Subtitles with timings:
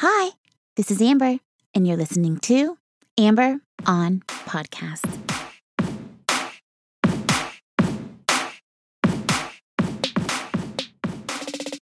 [0.00, 0.32] Hi,
[0.76, 1.38] this is Amber,
[1.74, 2.76] and you're listening to
[3.16, 5.06] Amber on Podcast.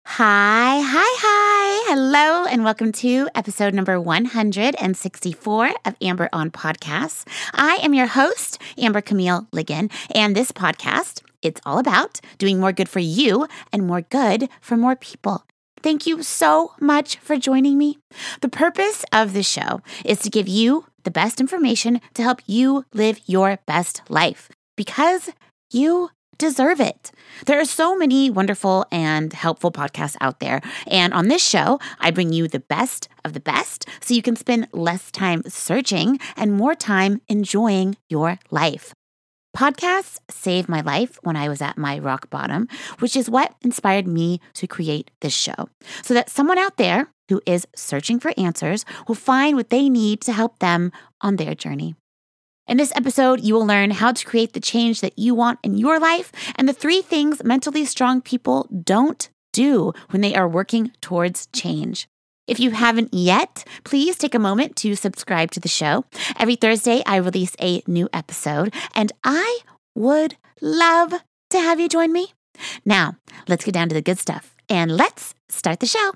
[0.05, 1.95] Hi, hi, hi.
[1.95, 7.27] Hello, and welcome to episode number 164 of Amber on Podcasts.
[7.55, 12.73] I am your host, Amber Camille Ligon, and this podcast, it's all about doing more
[12.73, 15.47] good for you and more good for more people.
[15.85, 17.99] Thank you so much for joining me.
[18.41, 22.87] The purpose of this show is to give you the best information to help you
[22.95, 25.29] live your best life because
[25.71, 26.09] you
[26.39, 27.13] deserve it.
[27.45, 30.63] There are so many wonderful and helpful podcasts out there.
[30.87, 34.37] And on this show, I bring you the best of the best so you can
[34.37, 38.95] spend less time searching and more time enjoying your life.
[39.57, 42.67] Podcasts saved my life when I was at my rock bottom,
[42.99, 45.69] which is what inspired me to create this show.
[46.03, 50.21] So that someone out there who is searching for answers will find what they need
[50.23, 50.91] to help them
[51.21, 51.95] on their journey.
[52.67, 55.77] In this episode, you will learn how to create the change that you want in
[55.77, 60.91] your life and the three things mentally strong people don't do when they are working
[61.01, 62.09] towards change.
[62.47, 66.05] If you haven't yet, please take a moment to subscribe to the show.
[66.39, 69.61] Every Thursday, I release a new episode, and I
[69.95, 71.15] would love
[71.51, 72.35] to have you join me.
[72.85, 73.17] Now,
[73.49, 76.13] let's get down to the good stuff and let's start the show.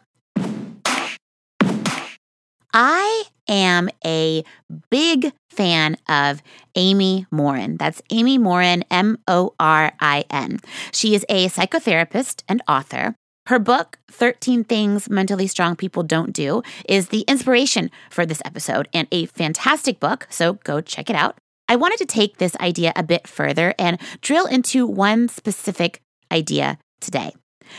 [2.75, 4.45] I am a
[4.91, 6.43] big fan of
[6.75, 7.79] Amy Morin.
[7.79, 10.61] That's Amy Morin, M O R I N.
[10.93, 13.17] She is a psychotherapist and author.
[13.49, 18.91] Her book, 13 Things Mentally Strong People Don't Do, is the inspiration for this episode
[18.93, 21.39] and a fantastic book, so go check it out.
[21.67, 26.79] I wanted to take this idea a bit further and drill into one specific idea
[27.01, 27.33] today.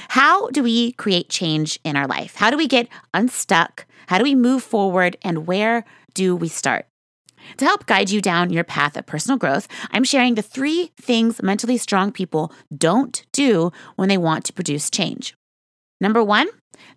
[0.08, 2.33] How do we create change in our life?
[2.33, 3.86] How do we get unstuck?
[4.08, 5.17] How do we move forward?
[5.22, 6.88] And where do we start?
[7.58, 11.44] To help guide you down your path of personal growth, I'm sharing the three things
[11.44, 15.36] mentally strong people don't do when they want to produce change.
[16.02, 16.48] Number one,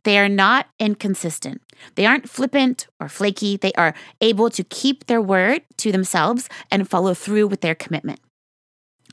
[0.04, 1.60] they are not inconsistent.
[1.94, 3.56] They aren't flippant or flaky.
[3.56, 8.20] They are able to keep their word to themselves and follow through with their commitment.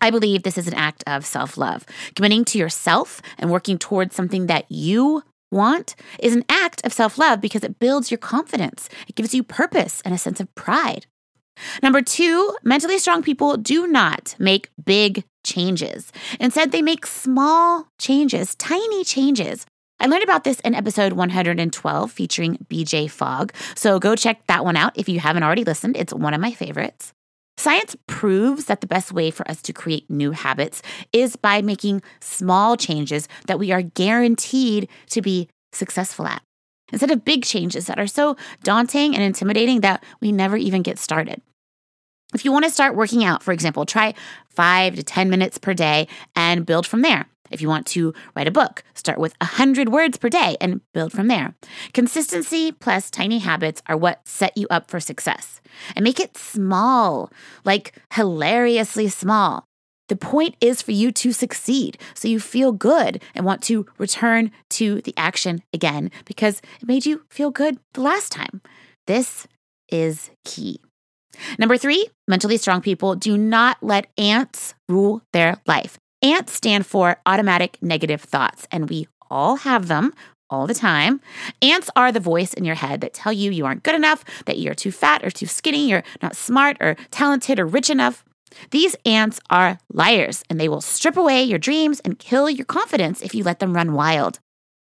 [0.02, 1.86] I believe this is an act of self love.
[2.16, 7.18] Committing to yourself and working towards something that you want is an act of self
[7.18, 8.90] love because it builds your confidence.
[9.08, 11.06] It gives you purpose and a sense of pride.
[11.84, 16.12] Number two, mentally strong people do not make big changes.
[16.40, 19.66] Instead, they make small changes, tiny changes.
[20.02, 23.54] I learned about this in episode 112 featuring BJ Fogg.
[23.76, 25.98] So go check that one out if you haven't already listened.
[25.98, 27.12] It's one of my favorites.
[27.58, 32.02] Science proves that the best way for us to create new habits is by making
[32.22, 36.42] small changes that we are guaranteed to be successful at,
[36.94, 40.98] instead of big changes that are so daunting and intimidating that we never even get
[40.98, 41.42] started.
[42.34, 44.14] If you want to start working out, for example, try
[44.50, 46.08] five to 10 minutes per day
[46.38, 47.26] and build from there.
[47.52, 51.12] If you want to write a book, start with 100 words per day and build
[51.12, 51.56] from there.
[51.94, 55.62] Consistency plus tiny habits are what set you up for success.
[55.96, 57.32] And make it small,
[57.66, 59.66] like hilariously small.
[60.10, 64.52] The point is for you to succeed so you feel good and want to return
[64.72, 68.62] to the action again because it made you feel good the last time.
[69.06, 69.48] This
[69.92, 70.82] is key.
[71.58, 75.98] Number three, mentally strong people do not let ants rule their life.
[76.22, 80.14] Ants stand for automatic negative thoughts, and we all have them
[80.50, 81.22] all the time.
[81.62, 84.60] Ants are the voice in your head that tell you you aren't good enough, that
[84.60, 88.26] you're too fat or too skinny, you're not smart or talented or rich enough.
[88.72, 93.22] These ants are liars, and they will strip away your dreams and kill your confidence
[93.22, 94.40] if you let them run wild.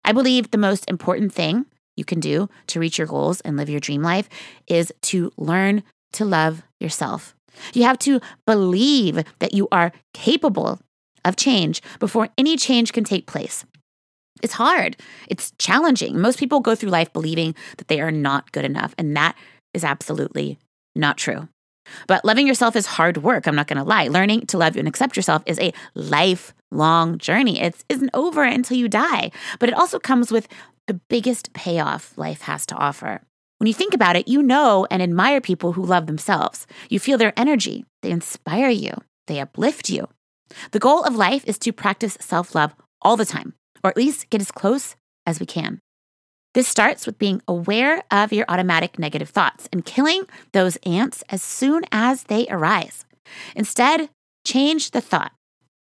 [0.04, 3.70] I believe the most important thing you can do to reach your goals and live
[3.70, 4.28] your dream life
[4.68, 7.34] is to learn to love yourself.
[7.74, 10.82] You have to believe that you are capable
[11.26, 13.66] of change before any change can take place.
[14.42, 14.98] It's hard,
[15.30, 16.20] it's challenging.
[16.20, 19.36] Most people go through life believing that they are not good enough, and that
[19.74, 20.58] is absolutely
[20.96, 21.48] not true.
[22.08, 23.48] But loving yourself is hard work.
[23.48, 24.08] I'm not going to lie.
[24.08, 27.62] Learning to love and accept yourself is a lifelong journey.
[27.62, 30.48] It isn't over until you die, but it also comes with
[30.88, 33.22] the biggest payoff life has to offer.
[33.60, 36.68] When you think about it, you know and admire people who love themselves.
[36.90, 38.94] You feel their energy, they inspire you,
[39.28, 40.10] they uplift you.
[40.72, 43.54] The goal of life is to practice self love all the time,
[43.84, 44.96] or at least get as close
[45.26, 45.80] as we can.
[46.54, 51.42] This starts with being aware of your automatic negative thoughts and killing those ants as
[51.42, 53.06] soon as they arise.
[53.56, 54.10] Instead,
[54.46, 55.32] change the thought.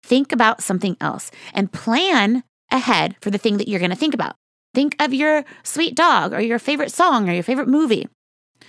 [0.02, 4.14] Think about something else and plan ahead for the thing that you're going to think
[4.14, 4.36] about.
[4.74, 8.08] Think of your sweet dog or your favorite song or your favorite movie.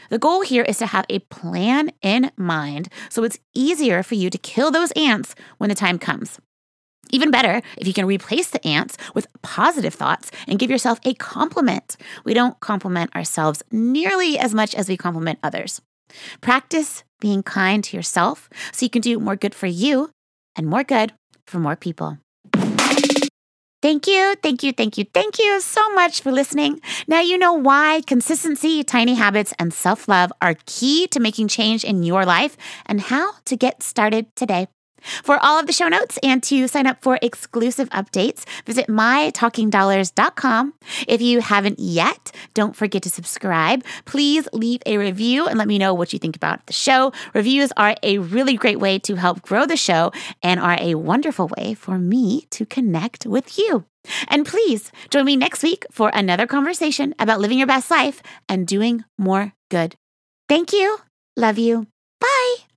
[0.09, 4.29] The goal here is to have a plan in mind so it's easier for you
[4.29, 6.39] to kill those ants when the time comes.
[7.11, 11.13] Even better if you can replace the ants with positive thoughts and give yourself a
[11.13, 11.97] compliment.
[12.23, 15.81] We don't compliment ourselves nearly as much as we compliment others.
[16.41, 20.09] Practice being kind to yourself so you can do more good for you
[20.55, 21.13] and more good
[21.45, 22.17] for more people.
[23.83, 26.79] Thank you, thank you, thank you, thank you so much for listening.
[27.05, 31.83] Now you know why consistency, tiny habits, and self love are key to making change
[31.83, 34.67] in your life and how to get started today.
[35.23, 40.73] For all of the show notes and to sign up for exclusive updates, visit mytalkingdollars.com.
[41.07, 43.83] If you haven't yet, don't forget to subscribe.
[44.05, 47.11] Please leave a review and let me know what you think about the show.
[47.33, 50.11] Reviews are a really great way to help grow the show
[50.41, 53.85] and are a wonderful way for me to connect with you.
[54.27, 58.67] And please join me next week for another conversation about living your best life and
[58.67, 59.95] doing more good.
[60.49, 60.97] Thank you.
[61.37, 61.87] Love you.
[62.19, 62.72] Bye.